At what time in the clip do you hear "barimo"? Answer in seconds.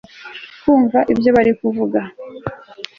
1.35-1.57